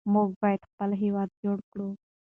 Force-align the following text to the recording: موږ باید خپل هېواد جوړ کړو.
موږ 0.13 0.29
باید 0.41 0.61
خپل 0.71 0.89
هېواد 1.01 1.29
جوړ 1.43 1.57
کړو. 1.71 1.89